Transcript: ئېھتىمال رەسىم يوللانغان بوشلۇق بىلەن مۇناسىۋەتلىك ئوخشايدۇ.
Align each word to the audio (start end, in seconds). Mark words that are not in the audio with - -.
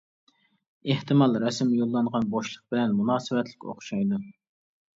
ئېھتىمال 0.93 1.37
رەسىم 1.43 1.75
يوللانغان 1.81 2.27
بوشلۇق 2.33 2.73
بىلەن 2.75 2.99
مۇناسىۋەتلىك 2.99 3.69
ئوخشايدۇ. 3.71 4.23